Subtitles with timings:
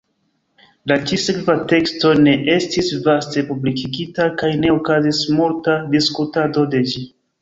[0.91, 7.05] La ĉi-sekva teksto ne estis vaste publikigita kaj ne okazis multa diskutado de ĝi.